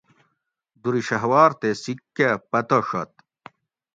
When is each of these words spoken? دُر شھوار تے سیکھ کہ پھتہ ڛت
دُر 0.81 0.93
شھوار 1.07 1.51
تے 1.59 1.69
سیکھ 1.81 2.03
کہ 2.15 2.29
پھتہ 2.49 2.79
ڛت 2.87 3.11